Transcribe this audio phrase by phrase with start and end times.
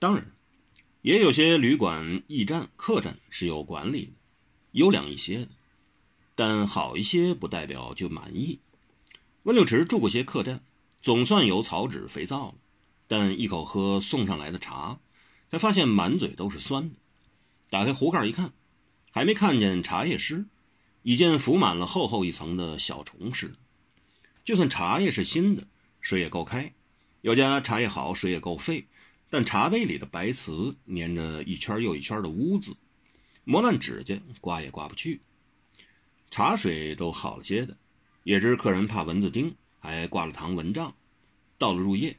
[0.00, 0.30] 当然，
[1.02, 4.12] 也有些旅馆、驿站、客栈是有管理的，
[4.70, 5.48] 优良一些的，
[6.36, 8.60] 但好一些不代表就满意。
[9.42, 10.62] 温六池住过些客栈，
[11.02, 12.54] 总算有草纸、肥皂了，
[13.08, 15.00] 但一口喝送上来的茶，
[15.48, 16.94] 才发现满嘴都是酸的。
[17.68, 18.52] 打开壶盖一看，
[19.10, 20.46] 还没看见茶叶湿，
[21.02, 23.56] 已见浮满了厚厚一层的小虫似的。
[24.44, 25.66] 就算茶叶是新的，
[26.00, 26.72] 水也够开；
[27.22, 28.86] 有家茶叶好，水也够沸。
[29.30, 32.74] 但茶杯里的白瓷粘着一圈又一圈的污渍，
[33.44, 35.20] 磨烂指甲，刮也刮不去。
[36.30, 37.76] 茶水都好了些的，
[38.22, 40.94] 也知客人怕蚊子叮，还挂了糖蚊帐。
[41.58, 42.16] 到了入夜，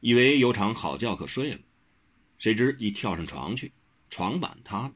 [0.00, 1.58] 以为有场好觉可睡了，
[2.38, 3.72] 谁知一跳上床去，
[4.08, 4.92] 床板塌了，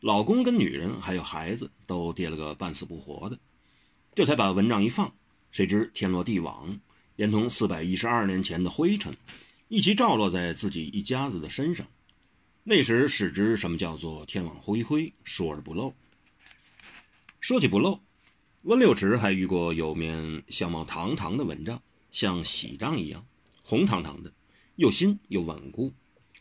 [0.00, 3.38] 老公跟女人还有孩子都跌了个半死不活的。
[4.14, 5.14] 这才把蚊帐一放，
[5.50, 6.80] 谁知天罗地网，
[7.16, 9.14] 连同四百一十二年前的灰尘。
[9.68, 11.86] 一起照落在自己一家子的身上，
[12.62, 15.94] 那时始知什么叫做天网恢恢，疏而不漏。
[17.40, 18.00] 说起不漏，
[18.62, 23.26] 温六池还遇过有面相貌堂堂的蚊帐，像喜帐一样，
[23.62, 24.32] 红堂堂的，
[24.76, 25.92] 又新又稳固。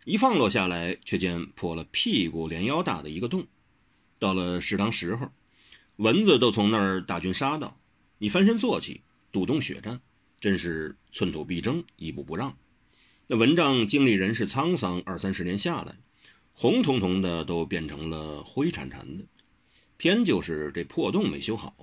[0.04, 3.48] 一放落下来，却见破了屁股连腰大的一个洞。
[4.20, 5.32] 到了适当时候，
[5.96, 7.80] 蚊子都从那儿大军杀到，
[8.18, 10.02] 你翻身坐起，堵洞血战，
[10.42, 12.58] 真是寸土必争，一步不让。
[13.34, 15.96] 那蚊帐经历人世沧桑二三十年下来，
[16.54, 19.24] 红彤彤的都变成了灰沉沉的，
[19.98, 21.74] 偏就是这破洞没修好，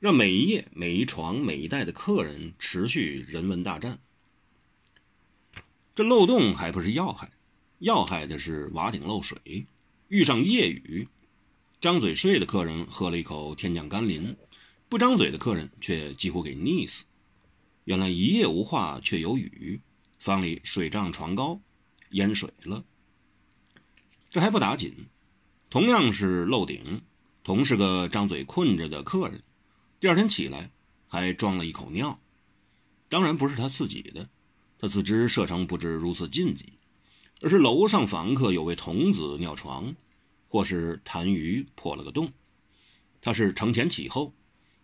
[0.00, 4.00] 让每一夜、每一床、每一代的客人持续人文大战。
[5.94, 7.30] 这漏洞还不是要害，
[7.78, 9.66] 要害的是瓦顶漏水，
[10.08, 11.06] 遇上夜雨，
[11.80, 14.36] 张嘴睡的客人喝了一口天降甘霖，
[14.88, 17.04] 不张嘴的客人却几乎给溺死。
[17.84, 19.80] 原来一夜无话，却有雨。
[20.24, 21.60] 房里水涨船高，
[22.12, 22.82] 淹水了。
[24.30, 24.94] 这还不打紧，
[25.68, 27.02] 同样是漏顶，
[27.42, 29.42] 同是个张嘴困着的客人，
[30.00, 30.70] 第二天起来
[31.08, 32.18] 还装了一口尿，
[33.10, 34.30] 当然不是他自己的，
[34.78, 36.72] 他自知射程不知如此禁忌，
[37.42, 39.94] 而是楼上房客有位童子尿床，
[40.48, 42.32] 或是痰盂破了个洞，
[43.20, 44.32] 他是承前启后，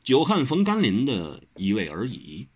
[0.04, 2.48] 久旱逢甘霖的一位而已。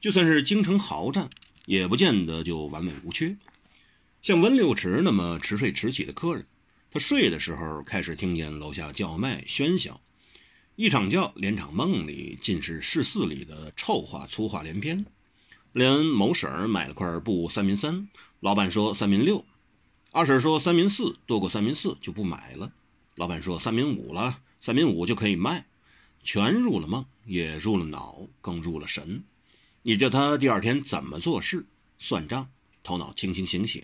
[0.00, 1.28] 就算是京城豪战。
[1.68, 3.36] 也不见得就完美无缺，
[4.22, 6.46] 像温六池那么迟睡迟起的客人，
[6.90, 10.00] 他睡的时候开始听见楼下叫卖喧嚣，
[10.76, 15.04] 一场觉连场梦里尽是市四里的臭话粗话连篇，
[15.72, 18.08] 连某婶儿买了块布三民三，
[18.40, 19.44] 老板说三民六，
[20.12, 22.72] 二婶说三民四多过三民四就不买了，
[23.16, 25.66] 老板说三民五了，三民五就可以卖，
[26.22, 29.22] 全入了梦，也入了脑，更入了神。
[29.88, 31.64] 你叫他第二天怎么做事、
[31.98, 32.50] 算账，
[32.82, 33.82] 头脑清清醒醒。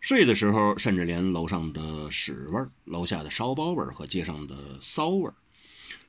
[0.00, 5.34] 睡的时候，甚至连楼上的屎味儿、楼下的烧包味儿和街上的骚味儿，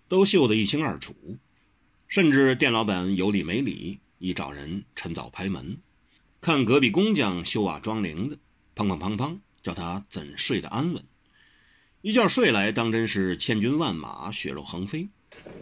[0.07, 1.13] 都嗅得一清二楚。
[2.07, 5.78] 甚至店老板有理没理，一找人趁早拍门，
[6.41, 8.39] 看隔壁工匠修瓦装铃的，
[8.75, 11.03] 砰砰砰砰，叫他怎睡得安稳？
[12.01, 15.09] 一觉睡来，当真是千军万马，血肉横飞，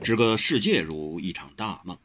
[0.01, 1.97] 整个世界如一场大梦。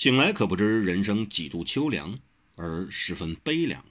[0.00, 2.18] 醒来可不知人生几度秋凉，
[2.56, 3.84] 而十分悲凉。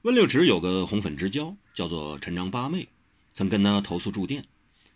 [0.00, 2.88] 温六池有个红粉之交，叫做陈章八妹，
[3.34, 4.46] 曾跟他投宿住店，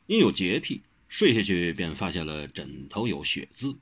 [0.07, 3.77] 因有洁癖，睡下去便发现了枕头有血渍，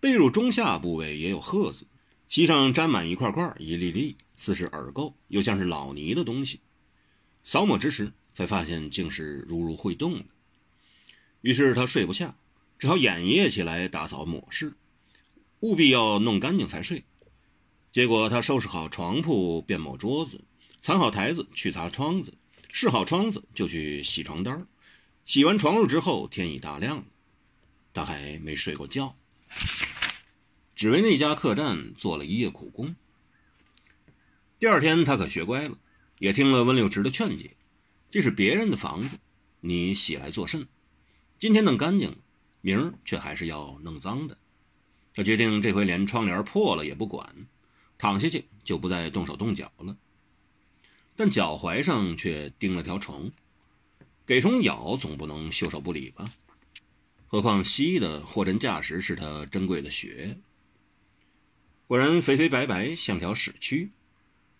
[0.00, 1.84] 被褥中下部位也有褐渍，
[2.26, 6.58] 膝上沾满一块块、一粒粒，似是耳垢，又像是老泥的东西。
[7.44, 10.24] 扫抹之时，才发现竟是如如会动的，
[11.42, 12.34] 于是他睡不下。
[12.82, 14.72] 只好眼夜起来打扫抹拭，
[15.60, 17.04] 务必要弄干净才睡。
[17.92, 20.40] 结果他收拾好床铺，便抹桌子，
[20.80, 22.34] 藏好台子，去擦窗子，
[22.72, 24.66] 试好窗子，就去洗床单
[25.24, 27.04] 洗完床褥之后，天已大亮了，
[27.94, 29.16] 他还没睡过觉，
[30.74, 32.96] 只为那家客栈做了一夜苦工。
[34.58, 35.78] 第二天他可学乖了，
[36.18, 37.56] 也听了温六池的劝解，
[38.10, 39.20] 这是别人的房子，
[39.60, 40.66] 你洗来做甚？
[41.38, 42.16] 今天弄干净了。
[42.62, 44.38] 明儿却还是要弄脏的，
[45.12, 47.46] 他决定这回连窗帘破了也不管，
[47.98, 49.96] 躺下去就不再动手动脚了。
[51.14, 53.32] 但脚踝上却叮了条虫，
[54.24, 56.24] 给虫咬总不能袖手不理吧？
[57.26, 60.38] 何况吸的货真价实是他珍贵的血，
[61.86, 63.90] 果然肥肥白白像条屎蛆，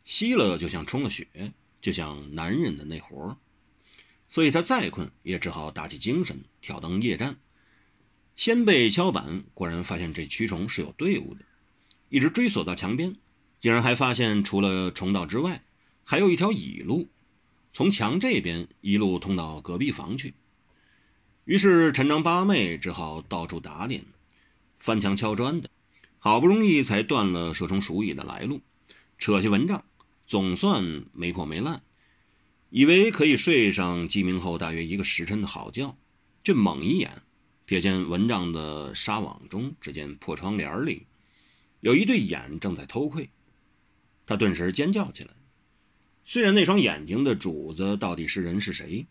[0.04, 3.36] 吸了就像充了血，就像男人的那活儿
[4.26, 7.36] 所以他再困也只好打起精神挑灯夜战。
[8.42, 11.44] 先被敲板，果然发现这蛆虫是有队伍的，
[12.08, 13.14] 一直追索到墙边，
[13.60, 15.62] 竟然还发现除了虫道之外，
[16.02, 17.06] 还有一条乙路，
[17.72, 20.34] 从墙这边一路通到隔壁房去。
[21.44, 24.06] 于是陈章八妹只好到处打点，
[24.80, 25.70] 翻墙敲砖的，
[26.18, 28.60] 好不容易才断了蛇虫鼠蚁的来路，
[29.18, 29.84] 扯下蚊帐，
[30.26, 31.80] 总算没破没烂。
[32.70, 35.96] 以为可以睡上鸡鸣后大约一个时辰的好觉，
[36.42, 37.22] 却猛一眼，
[37.72, 41.06] 瞥见蚊帐的纱网中，只见破窗帘里
[41.80, 43.30] 有一对眼正在偷窥。
[44.26, 45.32] 他顿时尖叫起来。
[46.22, 49.06] 虽然那双眼睛的主子到底是人是谁，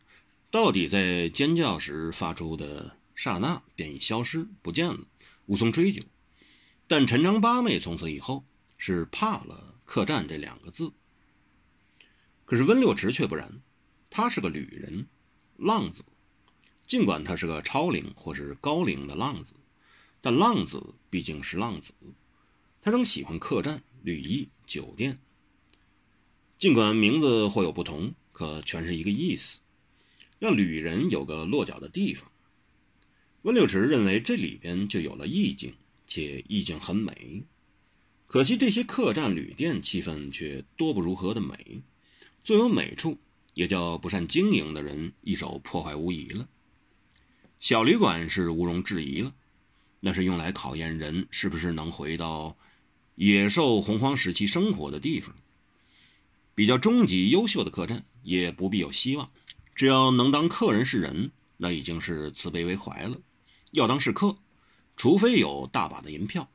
[0.52, 5.00] 到底在尖叫时发出的刹那便已消失不见了，
[5.48, 6.04] 无从追究。
[6.86, 8.46] 但陈章八妹从此以后
[8.78, 10.94] 是怕了“客栈”这两个字。
[12.46, 13.60] 可是温六池却不然，
[14.12, 15.08] 他是个旅人，
[15.58, 16.04] 浪子。
[16.92, 19.54] 尽管他是个超龄或是高龄的浪子，
[20.20, 21.94] 但浪子毕竟是浪子，
[22.82, 25.18] 他仍喜欢客栈、旅驿、酒店。
[26.60, 29.62] 尽管名字或有不同，可全是一个意思，
[30.38, 32.30] 让旅人有个落脚的地方。
[33.44, 35.74] 温六池认为这里边就有了意境，
[36.06, 37.46] 且意境很美。
[38.28, 41.84] 可惜这些客栈、旅店气氛却多不如何的美。
[42.44, 43.18] 最有美处，
[43.54, 46.50] 也叫不善经营的人一手破坏无疑了。
[47.62, 49.36] 小旅馆是毋庸置疑了，
[50.00, 52.58] 那是用来考验人是不是能回到
[53.14, 55.36] 野兽洪荒时期生活的地方。
[56.56, 59.30] 比较终极优秀的客栈也不必有希望，
[59.76, 63.18] 只要能当客人是人，那已经是慈悲为怀了。
[63.74, 64.38] 要当是客，
[64.98, 66.50] 除非有大把的银票，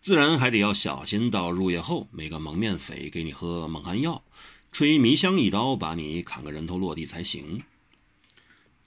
[0.00, 4.24] 自然还得要小心到入夜后，每个蒙面匪给你喝蒙汗药。
[4.72, 7.62] 吹迷香一刀，把你砍个人头落地才行。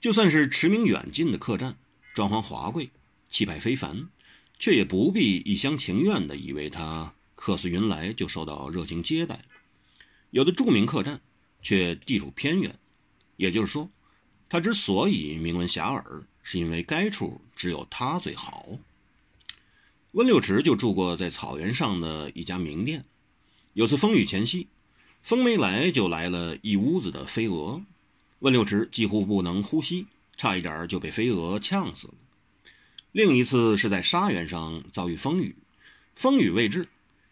[0.04, 1.78] 就算是驰名远近的客栈，
[2.12, 2.90] 装潢华贵，
[3.30, 4.10] 气派非凡，
[4.58, 9.40] 却也不必一厢情愿地以为他客似云来就受到热情接待。
[10.28, 11.22] 有的著名客栈
[11.62, 12.78] 却地处偏远，
[13.38, 13.88] 也就是说，
[14.50, 18.78] 他之所以名闻遐迩，是因为该处只有他最好。
[20.10, 23.06] 温六池就住过在草原上的一家名店，
[23.72, 24.68] 有次风雨前夕。
[25.22, 27.82] 风没来，就来了一屋子的飞蛾。
[28.44, 30.06] 温六池几乎不能呼吸，
[30.36, 32.14] 差一点就被飞蛾呛死了。
[33.10, 35.56] 另一次是在沙原上遭遇风雨，
[36.14, 36.86] 风雨未至，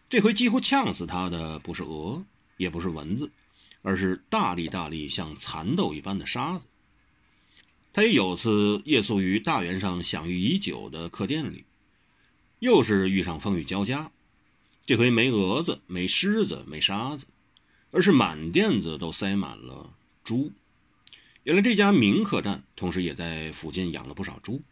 [0.09, 2.25] 这回几乎呛死他的不是蛾，
[2.57, 3.31] 也不是蚊子，
[3.83, 6.65] 而是大粒大粒像蚕豆一般的沙子。
[7.93, 11.63] 他也有次夜宿于大原上享誉已久的客店里，
[12.57, 14.11] 又是遇上风雨交加，
[14.87, 17.27] 这回没蛾子，没虱子，没沙子。
[17.91, 19.93] 而是满店子都塞满了
[20.23, 20.51] 猪。
[21.43, 24.63] 原来这家名客栈同时也在附近养了不少猪，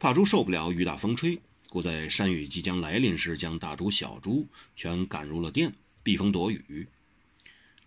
[0.00, 6.88] 怕猪受不了雨打风吹，故在山雨即将来临时，将大猪小猪全赶入了店，避风躲雨。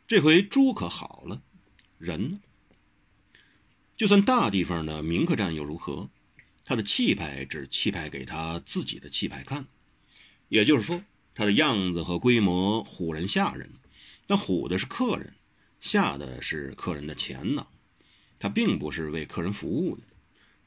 [0.08, 1.42] 这回猪可好了，
[1.98, 2.40] 人呢？
[3.98, 6.12] 就算大地方的名客栈又如何？
[6.66, 9.66] 他的气派只气派给他自己的气派看，
[10.50, 11.04] 也就是说，
[11.34, 13.74] 他的样子和规模唬人吓人。
[14.28, 15.34] 那唬的是客人，
[15.80, 17.66] 吓的是客人的钱囊。
[18.40, 20.04] 他并不是为客人服务的，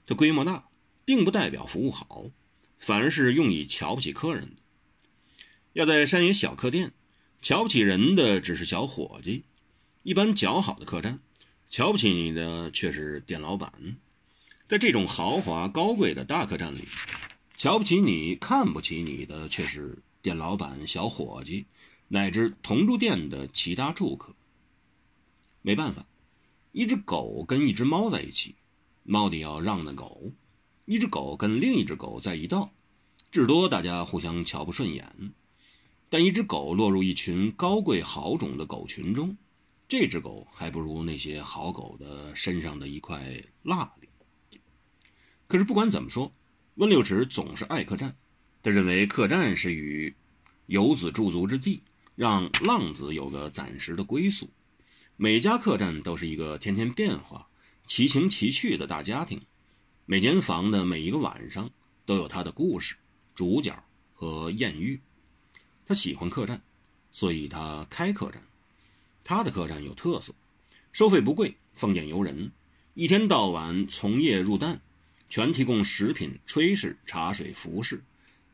[0.07, 0.69] 他规模大，
[1.05, 2.31] 并不代表服务好，
[2.79, 4.57] 反而是用以瞧不起客人的。
[5.73, 6.93] 要在山野小客店，
[7.41, 9.43] 瞧不起人的只是小伙计；
[10.03, 11.19] 一般较好的客栈，
[11.67, 13.97] 瞧不起你的却是店老板。
[14.69, 16.87] 在这种豪华高贵的大客栈里，
[17.57, 21.67] 瞧不起你、看不起你的却是店老板、小伙计。
[22.09, 24.35] 乃至同住店的其他住客，
[25.63, 26.05] 没办法，
[26.73, 28.57] 一只狗跟一只猫在一起，
[29.03, 30.33] 猫得要让那狗；
[30.87, 32.73] 一只狗跟另一只狗在一道，
[33.31, 35.33] 至多大家互相瞧不顺眼。
[36.09, 39.37] 但一只狗落入一群高贵好种的狗群中，
[39.87, 44.59] 这只狗还不如那些好狗的身上的一块蜡哩。
[45.47, 46.33] 可是不管怎么说，
[46.75, 48.17] 温六尺总是爱客栈，
[48.63, 50.15] 他认为客栈是与
[50.67, 51.83] 游子驻足之地。
[52.15, 54.51] 让浪子有个暂时的归宿。
[55.17, 57.47] 每家客栈都是一个天天变化、
[57.87, 59.41] 奇情奇趣的大家庭。
[60.07, 61.71] 每间房的每一个晚上
[62.07, 62.97] 都有他的故事、
[63.35, 65.01] 主角和艳遇。
[65.87, 66.61] 他喜欢客栈，
[67.13, 68.43] 所以他开客栈。
[69.23, 70.35] 他的客栈有特色，
[70.93, 72.51] 收费不贵，奉俭由人，
[72.95, 74.79] 一天到晚从夜入旦，
[75.29, 78.03] 全提供食品、炊事、茶水、服饰。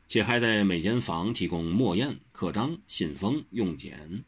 [0.07, 4.25] 且还在每间房提供墨砚、刻章、信封、用简。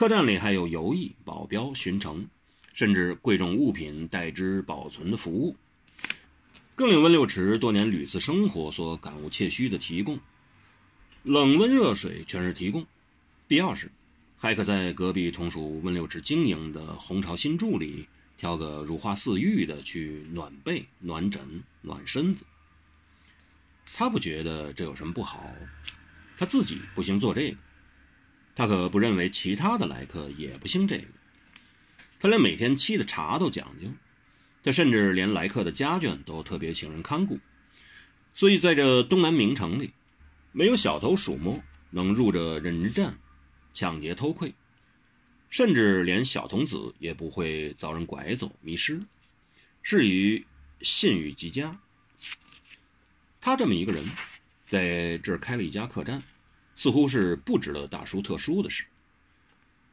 [0.00, 2.26] 客栈里还有游艺、保镖、巡城，
[2.72, 5.54] 甚至贵重物品代之保存的服务。
[6.74, 10.18] 更令温六池多年屡次生活所感悟切须的提供，
[11.22, 12.86] 冷温热水全是提供，
[13.46, 13.92] 必要时，
[14.38, 22.46] 还可在隔壁同属温六池经营的红潮新住里挑个如花似玉的去暖被、暖枕、暖身子。
[23.84, 25.44] 他不觉得这有什么不好，
[26.38, 27.58] 他自己不行做这个，
[28.54, 31.04] 他可不认为其他的来客也不兴这个。
[32.18, 33.88] 他连每天沏的茶都讲究，
[34.62, 37.38] 他甚至连来客的家眷都特别请人看顾。
[38.34, 39.92] 所以在这东南名城里，
[40.52, 43.18] 没有小偷鼠摸能入这人战、
[43.72, 44.54] 抢劫、偷窥，
[45.48, 49.00] 甚至连小童子也不会遭人拐走、迷失，
[49.82, 50.46] 是于
[50.82, 51.80] 信誉极佳。
[53.40, 54.04] 他这么一个人，
[54.68, 56.22] 在这儿开了一家客栈，
[56.80, 58.86] 似乎是不值得大书特书的事。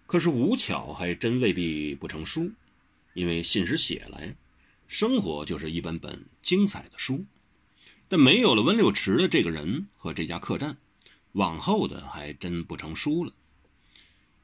[0.06, 2.54] 可是无巧，还真未必不成书，
[3.14, 4.34] 因为信使写来，
[4.88, 7.26] 生活就是一本本精彩的书。
[8.08, 10.78] 但没有了温六池的这个人和这家客栈，
[11.34, 13.34] 往后的还真不成书了。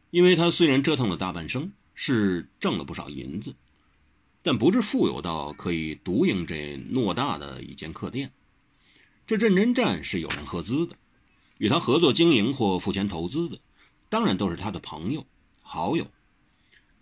[0.09, 3.55] 因为他虽然折腾了大半生，是挣了不少银子，
[4.41, 8.33] 但不是富有到可以独营这偌大的一间客店。
[9.25, 10.97] 这认真站是有人合资的，
[11.57, 13.60] 与他合作经营或付钱投资的，
[14.10, 15.25] 当然都是他的朋友、
[15.62, 16.07] 好友。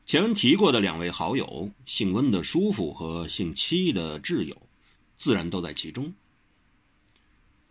[0.06, 4.62] 前文提过的两位好友，姓温的叔父和姓戚的挚友，
[5.18, 6.14] 自然都在其中。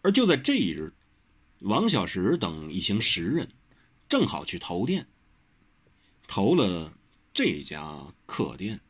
[0.02, 0.94] 而就在这一日，
[1.58, 3.48] 王小石等一行十人，
[4.08, 5.06] 正好去投店，
[6.26, 6.96] 投了
[7.34, 8.80] 这家客店。